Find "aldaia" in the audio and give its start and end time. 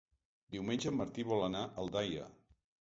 1.87-2.29